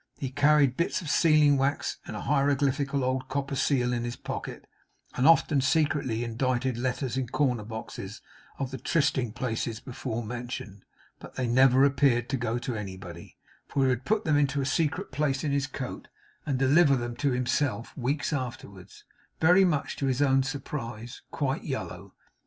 [0.17, 4.65] He carried bits of sealing wax and a hieroglyphical old copper seal in his pocket,
[5.13, 8.19] and often secretly indited letters in corner boxes
[8.57, 10.85] of the trysting places before mentioned;
[11.19, 13.37] but they never appeared to go to anybody,
[13.67, 16.07] for he would put them into a secret place in his coat,
[16.47, 19.03] and deliver them to himself weeks afterwards,
[19.39, 22.15] very much to his own surprise, quite yellow.